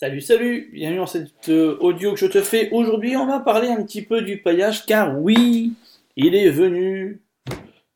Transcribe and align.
Salut, 0.00 0.20
salut, 0.20 0.70
bienvenue 0.72 0.98
dans 0.98 1.08
cette 1.08 1.48
euh, 1.48 1.76
audio 1.80 2.12
que 2.12 2.20
je 2.20 2.26
te 2.26 2.40
fais. 2.40 2.70
Aujourd'hui, 2.70 3.16
on 3.16 3.26
va 3.26 3.40
parler 3.40 3.66
un 3.66 3.82
petit 3.82 4.02
peu 4.02 4.22
du 4.22 4.40
paillage, 4.40 4.86
car 4.86 5.20
oui, 5.20 5.72
il 6.14 6.36
est 6.36 6.50
venu. 6.50 7.20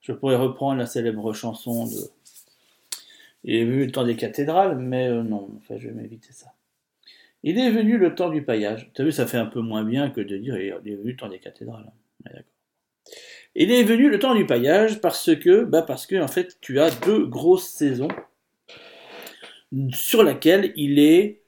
Je 0.00 0.10
pourrais 0.10 0.34
reprendre 0.34 0.78
la 0.78 0.86
célèbre 0.86 1.32
chanson 1.32 1.86
de. 1.86 2.10
Il 3.44 3.54
est 3.54 3.64
venu 3.64 3.86
le 3.86 3.92
temps 3.92 4.02
des 4.02 4.16
cathédrales, 4.16 4.78
mais 4.78 5.06
euh, 5.06 5.22
non, 5.22 5.48
enfin, 5.58 5.76
je 5.78 5.86
vais 5.86 5.94
m'éviter 5.94 6.32
ça. 6.32 6.48
Il 7.44 7.56
est 7.56 7.70
venu 7.70 7.98
le 7.98 8.16
temps 8.16 8.30
du 8.30 8.42
paillage. 8.42 8.90
Tu 8.96 9.02
as 9.02 9.04
vu, 9.04 9.12
ça 9.12 9.28
fait 9.28 9.38
un 9.38 9.46
peu 9.46 9.60
moins 9.60 9.84
bien 9.84 10.10
que 10.10 10.20
de 10.20 10.36
dire 10.38 10.58
il 10.58 10.70
est 10.70 10.96
venu 10.96 11.12
le 11.12 11.16
temps 11.16 11.28
des 11.28 11.38
cathédrales. 11.38 11.88
Il 13.54 13.70
est 13.70 13.84
venu 13.84 14.10
le 14.10 14.18
temps 14.18 14.34
du 14.34 14.44
paillage 14.44 15.00
parce 15.00 15.36
que, 15.36 15.62
bah 15.62 15.82
parce 15.82 16.08
que 16.08 16.20
en 16.20 16.26
fait, 16.26 16.58
tu 16.60 16.80
as 16.80 16.90
deux 16.90 17.26
grosses 17.26 17.68
saisons 17.68 18.08
sur 19.92 20.24
laquelle 20.24 20.72
il 20.74 20.98
est 20.98 21.41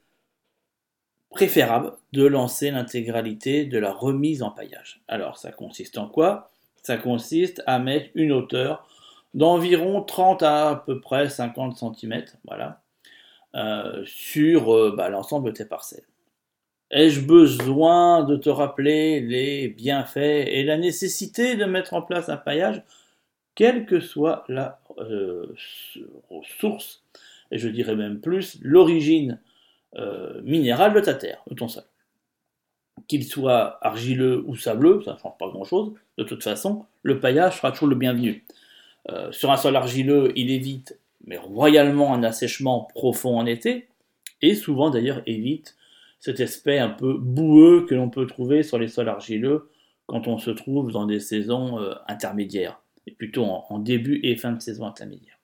préférable 1.35 1.91
de 2.13 2.25
lancer 2.25 2.71
l'intégralité 2.71 3.65
de 3.65 3.77
la 3.77 3.91
remise 3.91 4.41
en 4.41 4.51
paillage. 4.51 5.01
Alors 5.09 5.37
ça 5.37 5.51
consiste 5.51 5.97
en 5.97 6.07
quoi? 6.07 6.49
Ça 6.81 6.95
consiste 6.95 7.61
à 7.67 7.77
mettre 7.77 8.09
une 8.15 8.31
hauteur 8.31 8.87
d'environ 9.33 10.01
30 10.01 10.43
à 10.43 10.69
à 10.69 10.75
peu 10.77 11.01
près 11.01 11.29
50 11.29 11.75
cm, 11.75 12.23
voilà, 12.45 12.81
euh, 13.53 14.01
sur 14.05 14.73
euh, 14.73 14.95
bah, 14.95 15.09
l'ensemble 15.09 15.51
de 15.51 15.57
tes 15.57 15.65
parcelles. 15.65 16.05
Ai-je 16.89 17.19
besoin 17.19 18.23
de 18.23 18.37
te 18.37 18.49
rappeler 18.49 19.19
les 19.19 19.67
bienfaits 19.67 20.47
et 20.47 20.63
la 20.63 20.77
nécessité 20.77 21.57
de 21.57 21.65
mettre 21.65 21.95
en 21.95 22.01
place 22.01 22.29
un 22.29 22.37
paillage, 22.37 22.81
quelle 23.55 23.85
que 23.85 23.99
soit 23.99 24.45
la 24.47 24.79
euh, 24.99 25.53
source, 26.59 27.03
et 27.51 27.57
je 27.57 27.67
dirais 27.67 27.97
même 27.97 28.21
plus, 28.21 28.57
l'origine? 28.61 29.41
Euh, 29.97 30.41
minéral 30.41 30.93
de 30.93 30.99
ta 30.99 31.13
terre, 31.13 31.41
de 31.49 31.55
ton 31.55 31.67
sol. 31.67 31.83
Qu'il 33.07 33.23
soit 33.23 33.77
argileux 33.85 34.43
ou 34.47 34.55
sableux, 34.55 35.01
ça 35.03 35.13
ne 35.13 35.17
change 35.17 35.37
pas 35.37 35.47
grand-chose. 35.47 35.93
De 36.17 36.23
toute 36.23 36.43
façon, 36.43 36.85
le 37.03 37.19
paillage 37.19 37.57
sera 37.57 37.71
toujours 37.71 37.89
le 37.89 37.95
bienvenu. 37.95 38.45
Euh, 39.09 39.31
sur 39.31 39.51
un 39.51 39.57
sol 39.57 39.75
argileux, 39.75 40.31
il 40.35 40.49
évite, 40.51 40.97
mais 41.25 41.37
royalement, 41.37 42.13
un 42.13 42.23
assèchement 42.23 42.87
profond 42.93 43.37
en 43.37 43.45
été, 43.45 43.87
et 44.41 44.55
souvent 44.55 44.89
d'ailleurs 44.89 45.21
évite 45.25 45.75
cet 46.19 46.39
aspect 46.39 46.79
un 46.79 46.89
peu 46.89 47.17
boueux 47.17 47.85
que 47.87 47.93
l'on 47.93 48.09
peut 48.09 48.25
trouver 48.25 48.63
sur 48.63 48.79
les 48.79 48.87
sols 48.87 49.09
argileux 49.09 49.69
quand 50.07 50.27
on 50.27 50.37
se 50.37 50.51
trouve 50.51 50.91
dans 50.91 51.05
des 51.05 51.19
saisons 51.19 51.79
euh, 51.79 51.93
intermédiaires, 52.07 52.81
et 53.07 53.11
plutôt 53.11 53.43
en, 53.45 53.79
début 53.79 54.19
et 54.23 54.35
fin 54.35 54.51
de 54.51 54.61
saison 54.61 54.85
intermédiaire. 54.85 55.34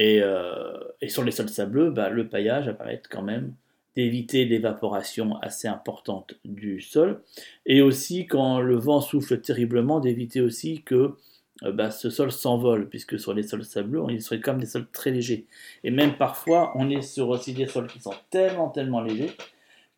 Euh, 0.00 0.78
et, 1.00 1.08
sur 1.08 1.24
les 1.24 1.30
sols 1.30 1.48
sableux, 1.48 1.90
bah, 1.90 2.10
le 2.10 2.28
paillage 2.28 2.66
va 2.66 2.74
permettre 2.74 3.08
quand 3.08 3.22
même 3.22 3.54
d'éviter 3.96 4.44
l'évaporation 4.44 5.36
assez 5.40 5.68
importante 5.68 6.34
du 6.44 6.80
sol, 6.80 7.22
et 7.64 7.80
aussi 7.80 8.26
quand 8.26 8.60
le 8.60 8.74
vent 8.76 9.00
souffle 9.00 9.40
terriblement, 9.40 10.00
d'éviter 10.00 10.40
aussi 10.40 10.82
que 10.82 11.14
euh, 11.62 11.72
bah, 11.72 11.92
ce 11.92 12.10
sol 12.10 12.32
s'envole, 12.32 12.88
puisque 12.88 13.20
sur 13.20 13.34
les 13.34 13.44
sols 13.44 13.64
sableux, 13.64 14.02
on 14.02 14.18
serait 14.18 14.40
comme 14.40 14.58
des 14.58 14.66
sols 14.66 14.88
très 14.92 15.12
légers. 15.12 15.46
Et 15.84 15.92
même 15.92 16.16
parfois, 16.16 16.72
on 16.74 16.90
est 16.90 17.02
sur 17.02 17.28
aussi 17.28 17.52
des 17.54 17.66
sols 17.66 17.86
qui 17.86 18.00
sont 18.00 18.14
tellement, 18.30 18.68
tellement 18.70 19.00
légers 19.00 19.30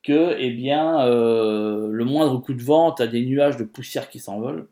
que, 0.03 0.37
eh 0.39 0.51
bien, 0.51 1.07
euh, 1.07 1.89
le 1.91 2.05
moindre 2.05 2.39
coup 2.41 2.55
de 2.55 2.63
vent, 2.63 2.93
tu 2.93 3.03
as 3.03 3.07
des 3.09 3.25
nuages 3.27 3.57
de 3.57 3.65
poussière 3.65 4.09
qui 4.11 4.21
s'envolent, 4.21 4.69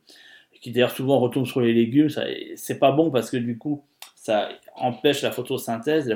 qui 0.60 0.70
d'ailleurs 0.70 0.92
souvent 0.92 1.18
retombent 1.18 1.46
sur 1.46 1.60
les 1.60 1.72
légumes. 1.74 2.08
C'est 2.56 2.78
pas 2.78 2.92
bon 2.92 3.10
parce 3.10 3.30
que 3.30 3.36
du 3.36 3.58
coup, 3.58 3.84
ça 4.24 4.48
empêche 4.74 5.20
la 5.20 5.30
photosynthèse, 5.30 6.08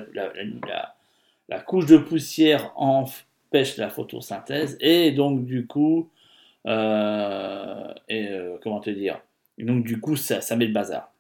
la, 1.50 1.60
couche 1.60 1.84
de 1.84 1.98
poussière 1.98 2.72
empêche 2.74 3.76
la 3.76 3.90
photosynthèse, 3.90 4.78
et 4.80 5.10
donc 5.10 5.44
du 5.44 5.66
coup, 5.66 6.08
euh, 6.66 7.92
euh, 8.10 8.56
comment 8.62 8.80
te 8.80 8.88
dire, 8.88 9.20
donc 9.58 9.84
du 9.84 10.00
coup, 10.00 10.16
ça, 10.16 10.40
met 10.56 10.64
le 10.64 10.72
bazar. 10.72 11.12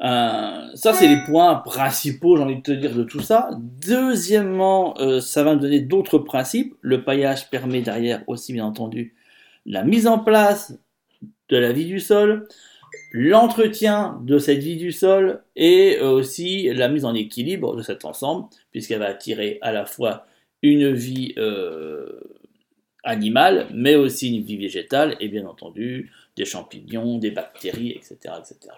Euh, 0.00 0.74
ça, 0.74 0.92
c'est 0.92 1.06
les 1.06 1.22
points 1.22 1.54
principaux, 1.54 2.36
j'ai 2.36 2.42
envie 2.42 2.56
de 2.56 2.62
te 2.62 2.72
dire, 2.72 2.92
de 2.92 3.04
tout 3.04 3.20
ça. 3.20 3.50
Deuxièmement, 3.60 4.96
ça 5.20 5.44
va 5.44 5.54
me 5.54 5.60
donner 5.60 5.78
d'autres 5.78 6.18
principes. 6.18 6.74
Le 6.80 7.04
paillage 7.04 7.48
permet 7.48 7.82
derrière 7.82 8.24
aussi, 8.26 8.52
bien 8.52 8.64
entendu, 8.64 9.14
la 9.66 9.84
mise 9.84 10.08
en 10.08 10.18
place 10.18 10.76
de 11.48 11.56
la 11.58 11.70
vie 11.70 11.86
du 11.86 12.00
sol, 12.00 12.48
l'entretien 13.12 14.20
de 14.22 14.38
cette 14.38 14.58
vie 14.58 14.76
du 14.76 14.92
sol 14.92 15.42
et 15.56 15.98
euh, 15.98 16.10
aussi 16.10 16.72
la 16.72 16.88
mise 16.88 17.04
en 17.04 17.14
équilibre 17.14 17.76
de 17.76 17.82
cet 17.82 18.04
ensemble, 18.04 18.48
puisqu'elle 18.70 19.00
va 19.00 19.08
attirer 19.08 19.58
à 19.62 19.72
la 19.72 19.86
fois 19.86 20.26
une 20.62 20.92
vie 20.92 21.34
euh, 21.38 22.20
animale, 23.04 23.68
mais 23.72 23.94
aussi 23.94 24.34
une 24.36 24.42
vie 24.42 24.56
végétale, 24.56 25.16
et 25.20 25.28
bien 25.28 25.46
entendu 25.46 26.12
des 26.36 26.44
champignons, 26.44 27.18
des 27.18 27.30
bactéries, 27.30 27.90
etc. 27.90 28.34
etc. 28.38 28.74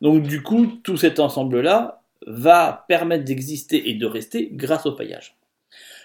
Donc 0.00 0.22
du 0.22 0.42
coup, 0.42 0.66
tout 0.82 0.96
cet 0.96 1.20
ensemble-là 1.20 2.02
va 2.26 2.84
permettre 2.88 3.24
d'exister 3.24 3.90
et 3.90 3.94
de 3.94 4.06
rester 4.06 4.48
grâce 4.52 4.86
au 4.86 4.92
paillage. 4.92 5.36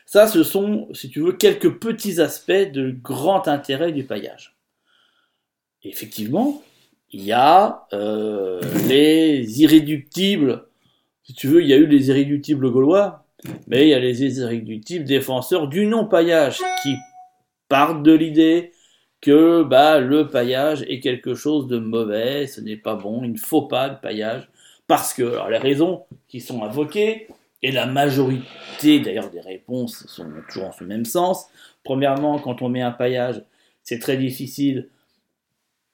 Ça, 0.06 0.28
ce 0.28 0.44
sont, 0.44 0.88
si 0.94 1.10
tu 1.10 1.20
veux, 1.22 1.34
quelques 1.34 1.80
petits 1.80 2.22
aspects 2.22 2.52
de 2.52 2.92
grand 2.92 3.48
intérêt 3.48 3.92
du 3.92 4.04
paillage. 4.04 4.56
effectivement, 5.84 6.62
il 7.12 7.24
y 7.24 7.32
a 7.32 7.88
euh, 7.94 8.62
les 8.88 9.62
irréductibles. 9.62 10.66
Si 11.24 11.34
tu 11.34 11.48
veux, 11.48 11.62
il 11.62 11.68
y 11.68 11.74
a 11.74 11.78
eu 11.78 11.88
les 11.88 12.10
irréductibles 12.10 12.72
gaulois, 12.72 13.26
mais 13.68 13.88
il 13.88 13.90
y 13.90 13.94
a 13.94 14.00
les 14.00 14.40
irréductibles 14.40 15.06
défenseurs 15.06 15.68
du 15.68 15.86
non-paillage 15.86 16.60
qui 16.84 16.96
partent 17.70 18.04
de 18.04 18.14
l'idée 18.14 18.72
que 19.22 19.64
bah, 19.64 20.00
le 20.00 20.28
paillage 20.28 20.84
est 20.84 21.00
quelque 21.00 21.34
chose 21.34 21.68
de 21.68 21.80
mauvais, 21.80 22.48
ce 22.48 22.62
n'est 22.62 22.78
pas 22.78 22.96
bon, 22.96 23.24
il 23.24 23.34
ne 23.34 23.38
faut 23.38 23.64
pas 23.64 23.90
de 23.90 24.00
paillage, 24.00 24.48
parce 24.86 25.14
que 25.14 25.24
alors, 25.24 25.50
les 25.50 25.58
raisons 25.58 26.04
qui 26.28 26.40
sont 26.40 26.64
invoquées, 26.64 27.28
et 27.64 27.72
la 27.72 27.88
majorité 27.88 29.00
d'ailleurs 29.00 29.32
des 29.32 29.42
réponses 29.42 30.06
sont 30.08 30.28
toujours 30.48 30.68
en 30.68 30.72
ce 30.72 30.84
même 30.84 31.06
sens, 31.06 31.48
premièrement, 31.84 32.40
quand 32.40 32.62
on 32.62 32.70
met 32.70 32.82
un 32.82 32.92
paillage, 32.92 33.42
c'est 33.84 34.00
très 34.00 34.18
difficile 34.18 34.90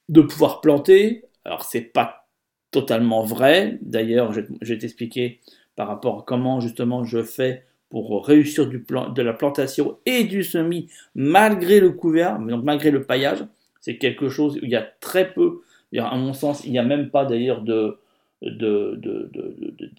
de 0.10 0.22
pouvoir 0.22 0.62
planter. 0.62 1.26
Alors 1.46 1.64
c'est 1.64 1.82
pas 1.82 2.28
totalement 2.72 3.24
vrai. 3.24 3.78
D'ailleurs, 3.82 4.34
je, 4.34 4.42
vais 4.62 4.78
t'expliquer 4.78 5.40
par 5.76 5.88
rapport 5.88 6.20
à 6.20 6.24
comment 6.26 6.60
justement 6.60 7.04
je 7.04 7.24
fais 7.24 7.66
pour 7.90 8.26
réussir 8.26 8.68
du 8.68 8.80
plan, 8.80 9.10
de 9.10 9.22
la 9.22 9.34
plantation 9.34 9.98
et 10.06 10.24
du 10.24 10.44
semis 10.44 10.90
malgré 11.14 11.80
le 11.80 11.92
couvert, 11.92 12.40
donc 12.40 12.64
malgré 12.64 12.92
le 12.92 13.04
paillage. 13.04 13.46
C'est 13.80 13.98
quelque 13.98 14.30
chose 14.30 14.58
où 14.58 14.60
il 14.64 14.70
y 14.70 14.76
a 14.76 14.88
très 15.02 15.34
peu, 15.34 15.62
à 15.98 16.16
mon 16.16 16.34
sens, 16.34 16.64
il 16.66 16.72
n'y 16.72 16.80
a 16.80 16.84
même 16.84 17.10
pas 17.10 17.26
d'ailleurs 17.26 17.62
de, 17.62 18.00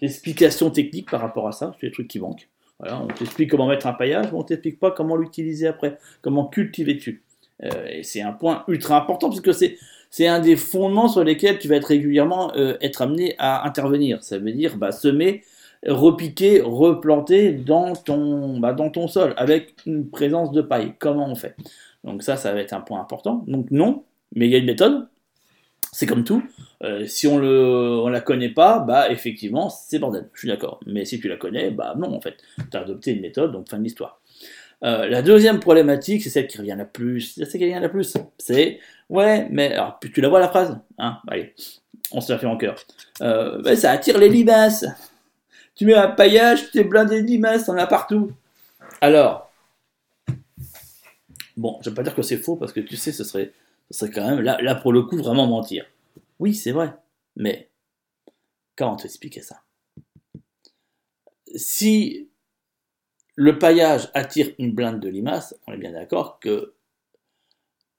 d'explication 0.01 0.69
de, 0.69 0.73
technique 0.73 1.09
par 1.09 1.21
rapport 1.21 1.47
à 1.47 1.51
ça, 1.51 1.75
c'est 1.79 1.87
des 1.87 1.93
trucs 1.93 2.07
qui 2.07 2.19
manquent. 2.19 2.49
Voilà, 2.79 3.01
on 3.01 3.07
t'explique 3.07 3.51
comment 3.51 3.67
mettre 3.67 3.87
un 3.87 3.93
paillage, 3.93 4.25
mais 4.31 4.37
on 4.37 4.43
t'explique 4.43 4.79
pas 4.79 4.91
comment 4.91 5.15
l'utiliser 5.15 5.67
après, 5.67 5.97
comment 6.21 6.45
cultiver 6.45 6.95
dessus. 6.95 7.23
Euh, 7.63 7.87
et 7.87 8.03
c'est 8.03 8.21
un 8.21 8.33
point 8.33 8.65
ultra 8.67 8.97
important 8.97 9.29
puisque 9.29 9.53
c'est 9.53 9.77
c'est 10.15 10.27
un 10.27 10.39
des 10.39 10.55
fondements 10.55 11.09
sur 11.09 11.25
lesquels 11.25 11.59
tu 11.59 11.67
vas 11.67 11.75
être 11.75 11.89
régulièrement 11.89 12.55
euh, 12.55 12.77
être 12.79 13.01
amené 13.01 13.35
à 13.37 13.67
intervenir. 13.67 14.23
Ça 14.23 14.37
veut 14.37 14.53
dire 14.53 14.77
bah, 14.77 14.93
semer, 14.93 15.43
repiquer, 15.85 16.61
replanter 16.61 17.51
dans 17.51 17.97
ton, 17.97 18.57
bah, 18.57 18.71
dans 18.71 18.89
ton 18.89 19.09
sol 19.09 19.33
avec 19.35 19.73
une 19.85 20.09
présence 20.09 20.53
de 20.53 20.61
paille. 20.61 20.93
Comment 20.99 21.27
on 21.27 21.35
fait? 21.35 21.57
Donc 22.05 22.23
ça, 22.23 22.37
ça 22.37 22.53
va 22.53 22.61
être 22.61 22.71
un 22.71 22.79
point 22.79 23.01
important. 23.01 23.43
Donc 23.47 23.71
non, 23.71 24.05
mais 24.33 24.45
il 24.45 24.53
y 24.53 24.55
a 24.55 24.59
une 24.59 24.67
méthode. 24.67 25.05
C'est 25.91 26.05
comme 26.05 26.23
tout. 26.23 26.41
Euh, 26.81 27.05
si 27.05 27.27
on 27.27 27.35
on 27.35 28.07
la 28.07 28.21
connaît 28.21 28.53
pas, 28.53 28.79
bah 28.79 29.11
effectivement, 29.11 29.69
c'est 29.69 29.99
bordel. 29.99 30.29
Je 30.31 30.39
suis 30.39 30.47
d'accord. 30.47 30.79
Mais 30.85 31.03
si 31.03 31.19
tu 31.19 31.27
la 31.27 31.35
connais, 31.35 31.71
bah 31.71 31.93
non 31.97 32.15
en 32.15 32.21
fait. 32.21 32.37
Tu 32.71 32.77
as 32.77 32.79
adopté 32.79 33.11
une 33.11 33.21
méthode, 33.21 33.51
donc 33.51 33.69
fin 33.69 33.79
de 33.79 33.83
l'histoire. 33.83 34.21
Euh, 34.83 35.07
la 35.07 35.21
deuxième 35.21 35.59
problématique, 35.59 36.23
c'est 36.23 36.29
celle 36.29 36.47
qui 36.47 36.57
revient 36.57 36.75
la 36.77 36.85
plus. 36.85 37.33
C'est 37.35 37.45
celle 37.45 37.59
qui 37.59 37.65
revient 37.65 37.81
la 37.81 37.89
plus. 37.89 38.17
C'est 38.37 38.79
ouais, 39.09 39.47
mais 39.49 39.73
alors 39.73 39.99
tu 39.99 40.21
la 40.21 40.29
vois 40.29 40.39
la 40.39 40.49
phrase, 40.49 40.77
hein 40.97 41.19
Allez, 41.27 41.53
on 42.11 42.21
se 42.21 42.31
la 42.31 42.39
fait 42.39 42.45
en 42.45 42.57
cœur. 42.57 42.75
Euh, 43.21 43.75
ça 43.75 43.91
attire 43.91 44.17
les 44.17 44.29
limaces. 44.29 44.85
Tu 45.75 45.85
mets 45.85 45.93
un 45.93 46.09
paillage, 46.09 46.71
tu 46.71 46.79
es 46.79 46.83
blindé 46.83 47.21
de 47.21 47.27
limaces, 47.27 47.67
on 47.67 47.77
a 47.77 47.87
partout. 47.87 48.31
Alors, 49.01 49.51
bon, 51.57 51.79
je 51.81 51.89
vais 51.89 51.95
pas 51.95 52.03
dire 52.03 52.15
que 52.15 52.21
c'est 52.21 52.37
faux 52.37 52.55
parce 52.55 52.71
que 52.71 52.79
tu 52.79 52.95
sais, 52.95 53.11
ce 53.11 53.23
serait, 53.23 53.51
ce 53.91 54.05
quand 54.05 54.27
même 54.27 54.41
là, 54.41 54.57
là 54.61 54.75
pour 54.75 54.93
le 54.93 55.01
coup 55.03 55.17
vraiment 55.17 55.47
mentir. 55.47 55.85
Oui, 56.39 56.53
c'est 56.53 56.71
vrai, 56.71 56.93
mais 57.35 57.69
comment 58.75 58.95
t'expliquer 58.95 59.41
ça? 59.41 59.61
Si 61.55 62.29
le 63.35 63.59
paillage 63.59 64.09
attire 64.13 64.49
une 64.59 64.73
blinde 64.73 64.99
de 64.99 65.09
limaces, 65.09 65.59
on 65.67 65.73
est 65.73 65.77
bien 65.77 65.91
d'accord 65.91 66.39
que 66.39 66.73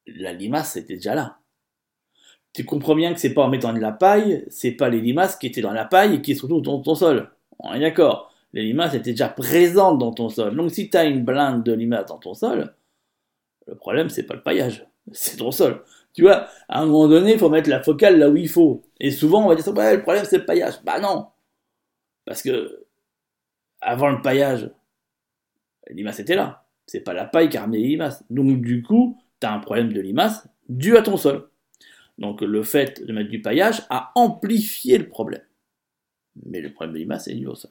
la 0.07 0.33
limace 0.33 0.77
était 0.77 0.95
déjà 0.97 1.15
là. 1.15 1.39
Tu 2.53 2.65
comprends 2.65 2.95
bien 2.95 3.13
que 3.13 3.21
c'est 3.21 3.35
pas 3.35 3.43
en 3.43 3.49
mettant 3.49 3.75
de 3.75 3.81
la 3.81 3.93
paille, 3.93 4.45
c'est 4.49 4.73
pas 4.73 4.89
les 4.89 5.01
limaces 5.01 5.37
qui 5.37 5.47
étaient 5.47 5.61
dans 5.61 5.73
la 5.73 5.85
paille 5.85 6.15
et 6.15 6.23
qui 6.23 6.35
se 6.35 6.43
retrouvent 6.43 6.63
dans 6.63 6.81
ton 6.81 6.95
sol. 6.95 7.31
On 7.59 7.75
est 7.75 7.81
d'accord. 7.81 8.33
les 8.53 8.63
limaces 8.63 8.95
étaient 8.95 9.11
déjà 9.11 9.29
présentes 9.29 9.99
dans 9.99 10.13
ton 10.13 10.31
sol. 10.31 10.57
Donc 10.57 10.71
si 10.71 10.89
tu 10.89 10.97
as 10.97 11.05
une 11.05 11.25
blinde 11.25 11.63
de 11.65 11.73
limaces 11.73 12.07
dans 12.07 12.19
ton 12.19 12.33
sol, 12.33 12.75
le 13.67 13.75
problème 13.75 14.09
c'est 14.09 14.23
pas 14.23 14.35
le 14.35 14.43
paillage, 14.43 14.87
c'est 15.13 15.37
ton 15.37 15.51
sol. 15.51 15.83
Tu 16.15 16.23
vois, 16.23 16.49
à 16.69 16.81
un 16.81 16.87
moment 16.87 17.09
donné, 17.09 17.35
il 17.35 17.39
faut 17.39 17.51
mettre 17.51 17.69
la 17.69 17.83
focale 17.83 18.19
là 18.19 18.31
où 18.31 18.37
il 18.37 18.49
faut. 18.49 18.83
Et 18.99 19.11
souvent, 19.11 19.45
on 19.45 19.49
va 19.49 19.55
dire, 19.55 19.67
le 19.67 20.03
problème 20.03 20.25
c'est 20.25 20.39
le 20.39 20.47
paillage. 20.47 20.83
Bah 20.83 20.99
non 20.99 21.27
Parce 22.25 22.41
que 22.43 22.87
avant 23.83 24.09
le 24.09 24.23
paillage, 24.23 24.71
les 25.89 25.95
limaces 25.97 26.21
étaient 26.21 26.37
là. 26.37 26.65
C'est 26.87 27.01
pas 27.01 27.15
la 27.15 27.25
paille 27.25 27.49
qui 27.49 27.57
a 27.57 27.63
ramené 27.63 27.79
les 27.79 27.89
limaces. 27.89 28.25
Donc 28.31 28.61
du 28.61 28.83
coup, 28.83 29.19
tu 29.41 29.47
as 29.47 29.53
un 29.53 29.59
problème 29.59 29.93
de 29.93 30.01
limaces 30.01 30.49
dû 30.69 30.97
à 30.97 31.03
ton 31.03 31.17
sol. 31.17 31.49
Donc 32.19 32.41
le 32.41 32.63
fait 32.63 33.05
de 33.05 33.13
mettre 33.13 33.31
du 33.31 33.43
paillage 33.43 33.83
a 33.91 34.13
amplifié 34.15 34.99
le 34.99 35.09
problème. 35.09 35.43
Mais 36.45 36.61
le 36.61 36.73
problème 36.73 36.95
de 36.95 36.99
limaces 36.99 37.29
est 37.29 37.35
dû 37.35 37.47
au 37.47 37.55
sol. 37.55 37.71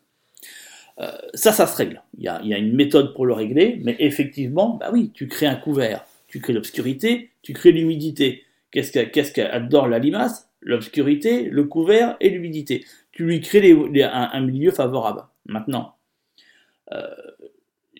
Euh, 0.99 1.11
ça, 1.33 1.51
ça 1.51 1.67
se 1.67 1.75
règle. 1.75 2.01
Il 2.17 2.23
y, 2.23 2.29
a, 2.29 2.39
une 2.41 2.73
méthode 2.73 3.13
pour 3.13 3.25
le 3.25 3.33
régler, 3.33 3.79
mais 3.83 3.95
effectivement, 3.99 4.77
bah 4.79 4.89
oui, 4.93 5.11
tu 5.13 5.27
crées 5.27 5.45
un 5.45 5.55
couvert, 5.55 6.05
tu 6.27 6.39
crées 6.39 6.53
l'obscurité, 6.53 7.31
tu 7.41 7.53
crées 7.53 7.71
l'humidité. 7.71 8.43
Qu'est-ce 8.71 9.31
qu'adore 9.31 9.87
la 9.87 9.99
limace? 9.99 10.49
L'obscurité, 10.61 11.43
le 11.49 11.65
couvert 11.65 12.17
et 12.19 12.29
l'humidité. 12.29 12.85
Tu 13.11 13.25
lui 13.25 13.39
crées 13.39 13.71
un, 14.03 14.41
milieu 14.41 14.71
favorable. 14.71 15.23
Maintenant, 15.45 15.95
euh, 16.91 17.07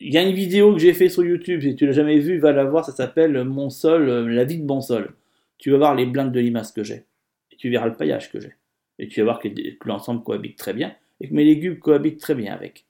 il 0.02 0.14
y 0.14 0.18
a 0.18 0.24
une 0.24 0.36
vidéo 0.36 0.74
que 0.74 0.80
j'ai 0.80 0.94
fait 0.94 1.10
sur 1.10 1.24
YouTube, 1.24 1.62
si 1.62 1.76
tu 1.76 1.86
l'as 1.86 1.94
jamais 1.94 2.20
vue, 2.20 2.38
va 2.38 2.52
la 2.52 2.66
voir, 2.66 2.86
ça 2.86 2.92
s'appelle 2.92 3.44
Mon 3.44 3.70
sol, 3.70 4.10
euh, 4.10 4.28
la 4.28 4.44
vie 4.44 4.60
de 4.60 4.66
mon 4.66 4.82
sol. 4.82 5.16
Tu 5.58 5.72
vas 5.72 5.78
voir 5.78 5.96
les 5.96 6.06
blindes 6.06 6.32
de 6.32 6.40
limaces 6.40 6.72
que 6.72 6.84
j'ai. 6.84 7.06
Et 7.52 7.56
tu 7.58 7.70
verras 7.70 7.88
le 7.88 7.94
paillage 7.94 8.32
que 8.32 8.40
j'ai. 8.40 8.54
Et 9.00 9.08
tu 9.08 9.22
vas 9.22 9.26
voir 9.26 9.40
que, 9.40 9.48
l'ensemble 9.86 10.24
cohabite 10.24 10.58
très 10.58 10.74
bien 10.74 10.96
et 11.22 11.30
que 11.30 11.34
mes 11.34 11.44
légumes 11.44 11.80
cohabitent 11.80 12.20
très 12.20 12.36
bien 12.36 12.54
avec. 12.54 12.86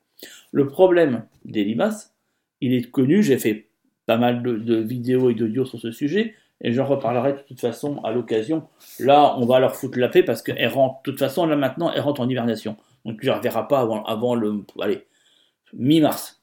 Le 0.52 0.68
problème 0.68 1.26
des 1.44 1.64
limaces, 1.64 2.16
il 2.62 2.74
est 2.74 2.90
connu, 2.90 3.22
j'ai 3.22 3.38
fait 3.38 3.68
pas 4.06 4.18
mal 4.18 4.42
de, 4.42 4.76
vidéos 4.76 5.30
et 5.30 5.36
d'audios 5.36 5.66
sur 5.66 5.80
ce 5.80 5.92
sujet, 5.92 6.36
et 6.62 6.72
j'en 6.72 6.86
reparlerai 6.86 7.34
de 7.34 7.40
toute 7.40 7.60
façon 7.60 8.02
à 8.04 8.12
l'occasion. 8.12 8.68
Là, 9.00 9.36
on 9.38 9.46
va 9.46 9.60
leur 9.60 9.76
foutre 9.76 10.00
la 10.00 10.10
paix 10.10 10.24
parce 10.24 10.42
qu'elles 10.42 10.68
rentrent, 10.68 11.02
de 11.04 11.12
toute 11.12 11.20
façon, 11.20 11.46
là 11.46 11.56
maintenant, 11.56 11.92
elles 11.92 12.02
rentrent 12.02 12.22
en 12.22 12.30
hivernation. 12.30 12.78
Donc 13.04 13.20
tu 13.20 13.26
ne 13.28 13.32
les 13.32 13.38
reverras 13.38 13.64
pas 13.64 13.82
avant, 13.82 14.36
le, 14.36 14.64
mi-mars. 15.74 16.35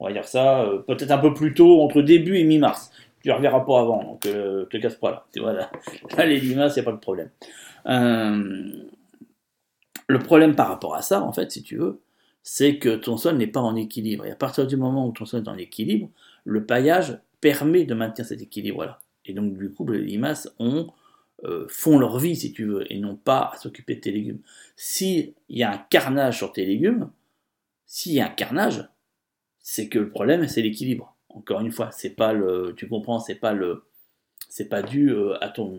On 0.00 0.06
va 0.06 0.12
dire 0.12 0.24
ça, 0.24 0.62
euh, 0.62 0.78
peut-être 0.78 1.10
un 1.10 1.18
peu 1.18 1.34
plus 1.34 1.54
tôt, 1.54 1.82
entre 1.82 2.00
début 2.02 2.38
et 2.38 2.44
mi-mars. 2.44 2.90
Tu 3.22 3.28
ne 3.28 3.34
reverras 3.34 3.60
pas 3.60 3.80
avant, 3.80 4.02
donc 4.02 4.24
euh, 4.26 4.64
te 4.64 4.78
casse 4.78 4.94
pas 4.94 5.26
là. 5.36 5.70
Là, 6.16 6.26
les 6.26 6.40
limaces, 6.40 6.78
a 6.78 6.82
pas 6.82 6.92
de 6.92 6.96
problème. 6.96 7.28
Euh, 7.86 8.72
le 10.06 10.18
problème 10.18 10.56
par 10.56 10.68
rapport 10.68 10.94
à 10.94 11.02
ça, 11.02 11.22
en 11.22 11.32
fait, 11.32 11.52
si 11.52 11.62
tu 11.62 11.76
veux, 11.76 12.00
c'est 12.42 12.78
que 12.78 12.96
ton 12.96 13.18
sol 13.18 13.36
n'est 13.36 13.46
pas 13.46 13.60
en 13.60 13.76
équilibre. 13.76 14.24
Et 14.24 14.30
à 14.30 14.36
partir 14.36 14.66
du 14.66 14.78
moment 14.78 15.06
où 15.06 15.12
ton 15.12 15.26
sol 15.26 15.42
est 15.44 15.48
en 15.48 15.58
équilibre, 15.58 16.08
le 16.44 16.64
paillage 16.64 17.18
permet 17.42 17.84
de 17.84 17.94
maintenir 17.94 18.26
cet 18.26 18.40
équilibre-là. 18.40 19.00
Et 19.26 19.34
donc, 19.34 19.58
du 19.58 19.70
coup, 19.70 19.86
les 19.86 20.00
limaces 20.00 20.50
ont, 20.58 20.88
font 21.68 21.98
leur 21.98 22.18
vie, 22.18 22.36
si 22.36 22.52
tu 22.52 22.64
veux, 22.64 22.90
et 22.90 22.98
n'ont 22.98 23.16
pas 23.16 23.50
à 23.52 23.56
s'occuper 23.58 23.96
de 23.96 24.00
tes 24.00 24.12
légumes. 24.12 24.40
S'il 24.76 25.34
y 25.50 25.62
a 25.62 25.70
un 25.70 25.78
carnage 25.90 26.38
sur 26.38 26.52
tes 26.52 26.64
légumes, 26.64 27.10
s'il 27.84 28.12
y 28.12 28.20
a 28.20 28.26
un 28.26 28.30
carnage, 28.30 28.88
c'est 29.70 29.88
que 29.88 30.00
le 30.00 30.10
problème, 30.10 30.48
c'est 30.48 30.62
l'équilibre. 30.62 31.14
Encore 31.28 31.60
une 31.60 31.70
fois, 31.70 31.90
c'est 31.92 32.16
pas 32.16 32.32
le, 32.32 32.74
tu 32.76 32.88
comprends, 32.88 33.20
c'est 33.20 33.36
pas 33.36 33.52
le, 33.52 33.84
c'est 34.48 34.68
pas 34.68 34.82
dû 34.82 35.10
euh, 35.10 35.36
à 35.40 35.48
ton, 35.48 35.78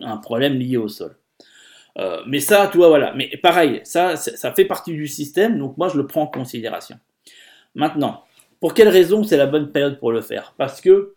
un 0.00 0.16
problème 0.16 0.54
lié 0.54 0.78
au 0.78 0.88
sol. 0.88 1.14
Euh, 1.98 2.22
mais 2.26 2.40
ça, 2.40 2.66
tu 2.72 2.78
vois, 2.78 2.88
voilà. 2.88 3.12
Mais 3.14 3.28
pareil, 3.42 3.82
ça, 3.84 4.16
ça 4.16 4.52
fait 4.54 4.64
partie 4.64 4.94
du 4.94 5.06
système, 5.06 5.58
donc 5.58 5.76
moi 5.76 5.88
je 5.88 5.98
le 5.98 6.06
prends 6.06 6.22
en 6.22 6.26
considération. 6.28 6.98
Maintenant, 7.74 8.24
pour 8.58 8.72
quelle 8.72 8.88
raison 8.88 9.22
c'est 9.22 9.36
la 9.36 9.46
bonne 9.46 9.70
période 9.70 9.98
pour 9.98 10.10
le 10.10 10.22
faire? 10.22 10.54
Parce 10.56 10.80
que, 10.80 11.14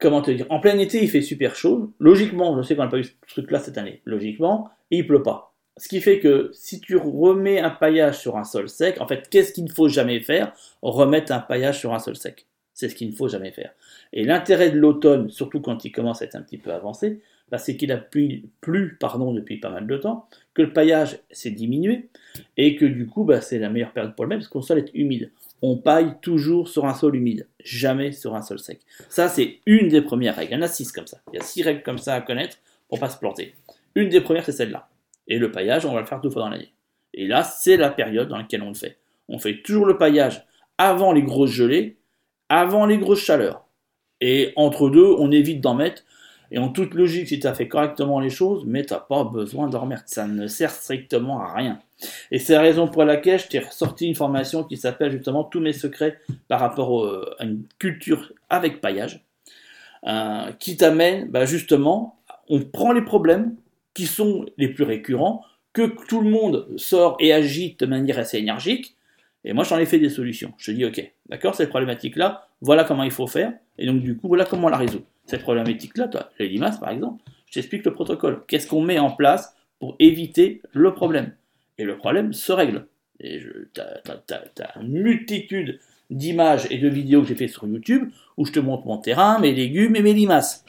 comment 0.00 0.20
te 0.20 0.30
dire, 0.30 0.44
en 0.50 0.60
plein 0.60 0.78
été 0.78 1.02
il 1.02 1.08
fait 1.08 1.22
super 1.22 1.56
chaud. 1.56 1.94
Logiquement, 1.98 2.58
je 2.58 2.62
sais 2.62 2.76
qu'on 2.76 2.84
n'a 2.84 2.90
pas 2.90 2.98
eu 2.98 3.04
ce 3.04 3.14
truc-là 3.26 3.60
cette 3.60 3.78
année. 3.78 4.02
Logiquement, 4.04 4.68
il 4.90 5.06
pleut 5.06 5.22
pas. 5.22 5.49
Ce 5.80 5.88
qui 5.88 6.02
fait 6.02 6.20
que 6.20 6.50
si 6.52 6.78
tu 6.78 6.94
remets 6.96 7.58
un 7.58 7.70
paillage 7.70 8.18
sur 8.18 8.36
un 8.36 8.44
sol 8.44 8.68
sec, 8.68 9.00
en 9.00 9.08
fait, 9.08 9.30
qu'est-ce 9.30 9.54
qu'il 9.54 9.64
ne 9.64 9.70
faut 9.70 9.88
jamais 9.88 10.20
faire? 10.20 10.52
Remettre 10.82 11.32
un 11.32 11.38
paillage 11.38 11.78
sur 11.78 11.94
un 11.94 11.98
sol 11.98 12.16
sec. 12.16 12.44
C'est 12.74 12.90
ce 12.90 12.94
qu'il 12.94 13.08
ne 13.08 13.14
faut 13.16 13.28
jamais 13.28 13.50
faire. 13.50 13.72
Et 14.12 14.24
l'intérêt 14.24 14.70
de 14.70 14.76
l'automne, 14.76 15.30
surtout 15.30 15.62
quand 15.62 15.82
il 15.86 15.90
commence 15.90 16.20
à 16.20 16.26
être 16.26 16.36
un 16.36 16.42
petit 16.42 16.58
peu 16.58 16.70
avancé, 16.70 17.22
bah, 17.50 17.56
c'est 17.56 17.78
qu'il 17.78 17.92
a 17.92 17.96
plu, 17.96 18.98
pardon, 19.00 19.32
depuis 19.32 19.56
pas 19.56 19.70
mal 19.70 19.86
de 19.86 19.96
temps, 19.96 20.28
que 20.52 20.60
le 20.60 20.74
paillage 20.74 21.18
s'est 21.30 21.50
diminué, 21.50 22.10
et 22.58 22.76
que 22.76 22.84
du 22.84 23.06
coup, 23.06 23.24
bah, 23.24 23.40
c'est 23.40 23.58
la 23.58 23.70
meilleure 23.70 23.92
période 23.92 24.14
pour 24.14 24.26
le 24.26 24.28
mettre, 24.28 24.50
parce 24.50 24.54
le 24.54 24.60
sol 24.60 24.78
est 24.80 24.90
humide. 24.92 25.30
On 25.62 25.78
paille 25.78 26.12
toujours 26.20 26.68
sur 26.68 26.84
un 26.84 26.94
sol 26.94 27.16
humide, 27.16 27.48
jamais 27.64 28.12
sur 28.12 28.34
un 28.34 28.42
sol 28.42 28.58
sec. 28.58 28.80
Ça, 29.08 29.30
c'est 29.30 29.60
une 29.64 29.88
des 29.88 30.02
premières 30.02 30.36
règles. 30.36 30.52
Il 30.52 30.56
y 30.56 30.58
en 30.58 30.62
a 30.62 30.68
six 30.68 30.92
comme 30.92 31.06
ça. 31.06 31.22
Il 31.32 31.36
y 31.36 31.38
a 31.40 31.42
six 31.42 31.62
règles 31.62 31.82
comme 31.82 31.96
ça 31.96 32.16
à 32.16 32.20
connaître 32.20 32.58
pour 32.90 33.00
pas 33.00 33.08
se 33.08 33.18
planter. 33.18 33.54
Une 33.94 34.10
des 34.10 34.20
premières, 34.20 34.44
c'est 34.44 34.52
celle-là. 34.52 34.89
Et 35.30 35.38
le 35.38 35.50
paillage, 35.50 35.86
on 35.86 35.94
va 35.94 36.00
le 36.00 36.06
faire 36.06 36.20
deux 36.20 36.28
fois 36.28 36.42
dans 36.42 36.50
l'année. 36.50 36.74
Et 37.14 37.26
là, 37.26 37.42
c'est 37.42 37.76
la 37.76 37.88
période 37.88 38.28
dans 38.28 38.36
laquelle 38.36 38.62
on 38.62 38.68
le 38.68 38.74
fait. 38.74 38.98
On 39.28 39.38
fait 39.38 39.62
toujours 39.62 39.86
le 39.86 39.96
paillage 39.96 40.44
avant 40.76 41.12
les 41.12 41.22
grosses 41.22 41.50
gelées, 41.50 41.96
avant 42.48 42.84
les 42.84 42.98
grosses 42.98 43.22
chaleurs. 43.22 43.64
Et 44.20 44.52
entre 44.56 44.90
deux, 44.90 45.14
on 45.18 45.30
évite 45.30 45.60
d'en 45.60 45.74
mettre. 45.74 46.02
Et 46.50 46.58
en 46.58 46.68
toute 46.68 46.94
logique, 46.94 47.28
si 47.28 47.38
tu 47.38 47.46
as 47.46 47.54
fait 47.54 47.68
correctement 47.68 48.18
les 48.18 48.28
choses, 48.28 48.64
mais 48.66 48.84
tu 48.84 48.92
n'as 48.92 49.00
pas 49.00 49.22
besoin 49.24 49.68
d'en 49.68 49.80
remettre. 49.80 50.02
Ça 50.06 50.26
ne 50.26 50.48
sert 50.48 50.72
strictement 50.72 51.40
à 51.40 51.54
rien. 51.54 51.78
Et 52.32 52.38
c'est 52.38 52.54
la 52.54 52.60
raison 52.60 52.88
pour 52.88 53.04
laquelle 53.04 53.38
je 53.38 53.46
t'ai 53.46 53.60
ressorti 53.60 54.08
une 54.08 54.16
formation 54.16 54.64
qui 54.64 54.76
s'appelle 54.76 55.12
justement 55.12 55.44
Tous 55.44 55.60
mes 55.60 55.72
secrets 55.72 56.18
par 56.48 56.58
rapport 56.58 57.06
à 57.38 57.44
une 57.44 57.62
culture 57.78 58.32
avec 58.48 58.80
paillage, 58.80 59.24
euh, 60.06 60.50
qui 60.58 60.76
t'amène 60.76 61.30
bah, 61.30 61.44
justement, 61.44 62.20
on 62.48 62.60
prend 62.62 62.92
les 62.92 63.02
problèmes, 63.02 63.54
qui 63.94 64.06
sont 64.06 64.46
les 64.56 64.68
plus 64.68 64.84
récurrents, 64.84 65.44
que 65.72 65.94
tout 66.08 66.20
le 66.20 66.30
monde 66.30 66.66
sort 66.76 67.16
et 67.20 67.32
agite 67.32 67.80
de 67.80 67.86
manière 67.86 68.18
assez 68.18 68.38
énergique, 68.38 68.96
et 69.44 69.52
moi 69.52 69.64
j'en 69.64 69.78
ai 69.78 69.86
fait 69.86 69.98
des 69.98 70.10
solutions. 70.10 70.52
Je 70.58 70.72
dis, 70.72 70.84
ok, 70.84 71.12
d'accord, 71.28 71.54
cette 71.54 71.70
problématique-là, 71.70 72.48
voilà 72.60 72.84
comment 72.84 73.04
il 73.04 73.10
faut 73.10 73.26
faire, 73.26 73.52
et 73.78 73.86
donc 73.86 74.02
du 74.02 74.16
coup, 74.16 74.28
voilà 74.28 74.44
comment 74.44 74.66
on 74.66 74.70
la 74.70 74.76
résout. 74.76 75.02
Cette 75.26 75.42
problématique-là, 75.42 76.10
les 76.38 76.48
limaces 76.48 76.78
par 76.78 76.90
exemple, 76.90 77.22
je 77.46 77.54
t'explique 77.54 77.84
le 77.84 77.92
protocole. 77.92 78.42
Qu'est-ce 78.46 78.66
qu'on 78.66 78.82
met 78.82 78.98
en 78.98 79.10
place 79.10 79.56
pour 79.78 79.96
éviter 79.98 80.62
le 80.72 80.94
problème? 80.94 81.34
Et 81.78 81.84
le 81.84 81.96
problème 81.96 82.32
se 82.32 82.52
règle. 82.52 82.86
Et 83.20 83.40
tu 83.74 83.80
as, 83.80 84.80
une 84.80 85.02
multitude 85.02 85.80
d'images 86.10 86.66
et 86.70 86.78
de 86.78 86.88
vidéos 86.88 87.22
que 87.22 87.28
j'ai 87.28 87.34
fait 87.34 87.48
sur 87.48 87.66
YouTube 87.66 88.10
où 88.36 88.44
je 88.44 88.52
te 88.52 88.60
montre 88.60 88.86
mon 88.86 88.98
terrain, 88.98 89.38
mes 89.38 89.52
légumes 89.52 89.96
et 89.96 90.02
mes 90.02 90.12
limaces. 90.12 90.64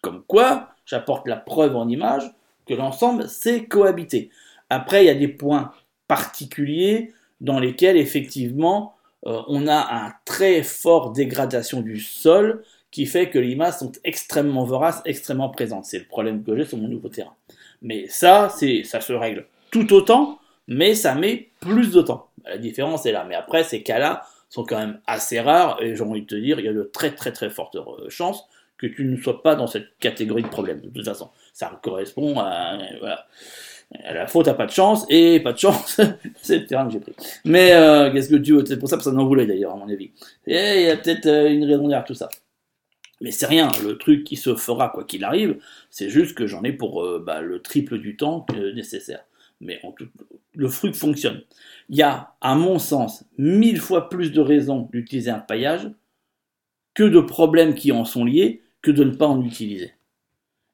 Comme 0.00 0.22
quoi, 0.26 0.70
j'apporte 0.84 1.26
la 1.28 1.36
preuve 1.36 1.76
en 1.76 1.88
image 1.88 2.30
l'ensemble 2.74 3.28
sait 3.28 3.64
cohabiter. 3.64 4.30
Après, 4.70 5.04
il 5.04 5.06
y 5.06 5.10
a 5.10 5.14
des 5.14 5.28
points 5.28 5.72
particuliers 6.06 7.12
dans 7.40 7.58
lesquels 7.58 7.96
effectivement 7.96 8.94
euh, 9.26 9.42
on 9.48 9.66
a 9.66 10.06
un 10.06 10.12
très 10.24 10.62
fort 10.62 11.12
dégradation 11.12 11.80
du 11.80 12.00
sol 12.00 12.62
qui 12.90 13.06
fait 13.06 13.30
que 13.30 13.38
les 13.38 13.54
masses 13.54 13.80
sont 13.80 13.92
extrêmement 14.04 14.64
voraces, 14.64 15.02
extrêmement 15.04 15.50
présentes. 15.50 15.84
C'est 15.84 15.98
le 15.98 16.04
problème 16.06 16.42
que 16.42 16.56
j'ai 16.56 16.64
sur 16.64 16.78
mon 16.78 16.88
nouveau 16.88 17.08
terrain. 17.08 17.34
Mais 17.82 18.06
ça, 18.08 18.48
c'est, 18.48 18.82
ça 18.84 19.00
se 19.00 19.12
règle 19.12 19.46
tout 19.70 19.92
autant, 19.92 20.38
mais 20.66 20.94
ça 20.94 21.14
met 21.14 21.50
plus 21.60 21.92
de 21.92 22.00
temps. 22.00 22.30
La 22.44 22.58
différence 22.58 23.04
est 23.06 23.12
là. 23.12 23.24
Mais 23.28 23.34
après, 23.34 23.64
ces 23.64 23.82
cas-là 23.82 24.24
sont 24.48 24.64
quand 24.64 24.78
même 24.78 25.00
assez 25.06 25.40
rares 25.40 25.82
et 25.82 25.94
j'ai 25.94 26.02
envie 26.02 26.22
de 26.22 26.26
te 26.26 26.34
dire, 26.34 26.58
il 26.58 26.64
y 26.64 26.68
a 26.68 26.72
de 26.72 26.82
très 26.82 27.14
très 27.14 27.32
très 27.32 27.50
fortes 27.50 27.76
chances 28.08 28.48
que 28.78 28.86
tu 28.86 29.04
ne 29.04 29.16
sois 29.16 29.42
pas 29.42 29.56
dans 29.56 29.66
cette 29.66 29.98
catégorie 29.98 30.42
de 30.42 30.48
problème, 30.48 30.80
de 30.80 30.88
toute 30.88 31.04
façon. 31.04 31.30
Ça 31.52 31.78
correspond 31.82 32.38
à, 32.38 32.78
voilà. 33.00 33.26
À 34.04 34.12
la 34.12 34.26
faute, 34.26 34.46
à 34.48 34.54
pas 34.54 34.66
de 34.66 34.70
chance, 34.70 35.06
et 35.08 35.40
pas 35.40 35.54
de 35.54 35.58
chance, 35.58 35.98
c'est 36.42 36.58
le 36.58 36.66
terrain 36.66 36.86
que 36.86 36.92
j'ai 36.92 37.00
pris. 37.00 37.14
Mais 37.46 37.72
euh, 37.72 38.12
qu'est-ce 38.12 38.28
que 38.28 38.36
tu 38.36 38.52
veux? 38.52 38.64
C'est 38.66 38.78
pour 38.78 38.88
ça 38.88 38.98
que 38.98 39.02
ça 39.02 39.10
en 39.10 39.26
voulait 39.26 39.46
d'ailleurs, 39.46 39.72
à 39.72 39.76
mon 39.76 39.88
avis. 39.88 40.10
Il 40.46 40.54
y 40.54 40.90
a 40.90 40.96
peut-être 40.96 41.26
euh, 41.26 41.50
une 41.50 41.64
raison 41.64 41.88
derrière 41.88 42.04
tout 42.04 42.14
ça. 42.14 42.28
Mais 43.22 43.30
c'est 43.30 43.46
rien, 43.46 43.70
le 43.82 43.96
truc 43.96 44.24
qui 44.24 44.36
se 44.36 44.54
fera 44.54 44.90
quoi 44.90 45.04
qu'il 45.04 45.24
arrive, 45.24 45.58
c'est 45.90 46.10
juste 46.10 46.36
que 46.36 46.46
j'en 46.46 46.62
ai 46.64 46.72
pour 46.72 47.02
euh, 47.02 47.22
bah, 47.24 47.40
le 47.40 47.60
triple 47.60 47.98
du 47.98 48.16
temps 48.16 48.46
nécessaire. 48.74 49.24
Mais 49.60 49.80
en 49.82 49.90
tout, 49.90 50.06
le 50.54 50.68
fruit 50.68 50.92
fonctionne. 50.92 51.42
Il 51.88 51.96
y 51.96 52.02
a, 52.02 52.34
à 52.40 52.54
mon 52.54 52.78
sens, 52.78 53.24
mille 53.38 53.80
fois 53.80 54.10
plus 54.10 54.32
de 54.32 54.40
raisons 54.40 54.88
d'utiliser 54.92 55.30
un 55.30 55.40
paillage 55.40 55.90
que 56.94 57.04
de 57.04 57.20
problèmes 57.20 57.74
qui 57.74 57.90
en 57.90 58.04
sont 58.04 58.24
liés 58.24 58.62
que 58.82 58.90
de 58.90 59.04
ne 59.04 59.14
pas 59.14 59.26
en 59.26 59.42
utiliser. 59.44 59.92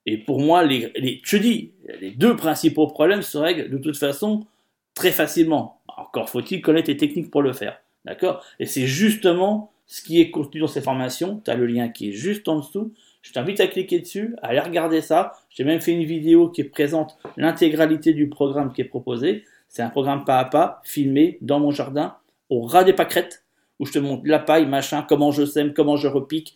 Et 0.06 0.18
pour 0.18 0.40
moi, 0.40 0.64
les, 0.64 0.92
les, 0.96 1.20
je 1.24 1.36
dis, 1.36 1.72
les 2.00 2.10
deux 2.10 2.36
principaux 2.36 2.86
problèmes 2.86 3.22
se 3.22 3.38
règlent 3.38 3.70
de 3.70 3.78
toute 3.78 3.96
façon 3.96 4.46
très 4.94 5.12
facilement. 5.12 5.80
Encore 5.88 6.28
faut-il 6.28 6.60
connaître 6.60 6.88
les 6.88 6.96
techniques 6.96 7.30
pour 7.30 7.42
le 7.42 7.52
faire. 7.52 7.80
D'accord? 8.04 8.44
Et 8.60 8.66
c'est 8.66 8.86
justement 8.86 9.72
ce 9.86 10.02
qui 10.02 10.20
est 10.20 10.30
contenu 10.30 10.60
dans 10.60 10.66
ces 10.66 10.82
formations. 10.82 11.40
Tu 11.44 11.50
as 11.50 11.54
le 11.54 11.66
lien 11.66 11.88
qui 11.88 12.10
est 12.10 12.12
juste 12.12 12.48
en 12.48 12.58
dessous. 12.58 12.92
Je 13.22 13.32
t'invite 13.32 13.60
à 13.60 13.66
cliquer 13.66 14.00
dessus, 14.00 14.34
à 14.42 14.48
aller 14.48 14.60
regarder 14.60 15.00
ça. 15.00 15.32
J'ai 15.48 15.64
même 15.64 15.80
fait 15.80 15.92
une 15.92 16.04
vidéo 16.04 16.50
qui 16.50 16.64
présente 16.64 17.16
l'intégralité 17.38 18.12
du 18.12 18.28
programme 18.28 18.72
qui 18.72 18.82
est 18.82 18.86
proposé. 18.86 19.44
C'est 19.68 19.82
un 19.82 19.88
programme 19.88 20.24
pas 20.24 20.38
à 20.38 20.44
pas, 20.44 20.82
filmé 20.84 21.38
dans 21.40 21.58
mon 21.58 21.70
jardin, 21.70 22.16
au 22.50 22.62
ras 22.62 22.84
des 22.84 22.92
pâquerettes, 22.92 23.44
où 23.78 23.86
je 23.86 23.92
te 23.92 23.98
montre 23.98 24.22
la 24.26 24.38
paille, 24.38 24.66
machin, 24.66 25.04
comment 25.08 25.32
je 25.32 25.44
sème, 25.46 25.72
comment 25.72 25.96
je 25.96 26.06
repique, 26.06 26.54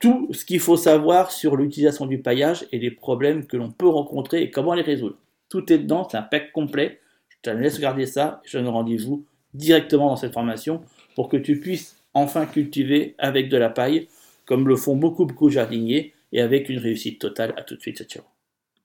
tout 0.00 0.28
ce 0.32 0.44
qu'il 0.44 0.60
faut 0.60 0.76
savoir 0.76 1.30
sur 1.30 1.56
l'utilisation 1.56 2.06
du 2.06 2.18
paillage 2.18 2.66
et 2.72 2.78
les 2.78 2.90
problèmes 2.90 3.46
que 3.46 3.56
l'on 3.56 3.70
peut 3.70 3.88
rencontrer 3.88 4.42
et 4.42 4.50
comment 4.50 4.74
les 4.74 4.82
résoudre. 4.82 5.16
Tout 5.48 5.72
est 5.72 5.78
dedans, 5.78 6.06
c'est 6.08 6.16
un 6.16 6.22
pack 6.22 6.52
complet. 6.52 7.00
Je 7.28 7.36
te 7.42 7.50
laisse 7.50 7.76
regarder 7.76 8.06
ça 8.06 8.40
je 8.44 8.58
donne 8.58 8.68
rendez-vous 8.68 9.24
directement 9.54 10.08
dans 10.08 10.16
cette 10.16 10.34
formation 10.34 10.82
pour 11.14 11.28
que 11.28 11.36
tu 11.36 11.60
puisses 11.60 11.96
enfin 12.14 12.46
cultiver 12.46 13.14
avec 13.18 13.48
de 13.48 13.56
la 13.56 13.70
paille, 13.70 14.08
comme 14.44 14.68
le 14.68 14.76
font 14.76 14.96
beaucoup, 14.96 15.26
beaucoup 15.26 15.50
jardiniers, 15.50 16.14
et 16.32 16.40
avec 16.40 16.68
une 16.68 16.78
réussite 16.78 17.20
totale. 17.20 17.54
À 17.56 17.62
tout 17.62 17.76
de 17.76 17.80
suite, 17.80 18.04
ciao. 18.04 18.35